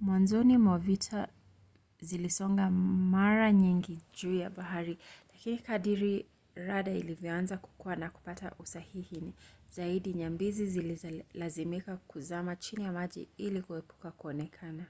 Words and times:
mwanzoni 0.00 0.58
mwa 0.58 0.78
vita 0.78 1.28
zilisonga 2.00 2.70
mara 3.14 3.52
nyingi 3.52 3.98
juu 4.14 4.34
ya 4.36 4.50
bahari 4.50 4.98
lakini 5.32 5.58
kadiri 5.58 6.26
rada 6.54 6.92
ilivyoanza 6.92 7.58
kukua 7.58 7.96
na 7.96 8.10
kupata 8.10 8.52
usahihi 8.58 9.32
zaidi 9.70 10.14
nyambizi 10.14 10.66
zililazimika 10.66 11.96
kuzama 11.96 12.56
chini 12.56 12.84
ya 12.84 12.92
maji 12.92 13.28
ili 13.36 13.62
kuepuka 13.62 14.10
kuonekana 14.10 14.86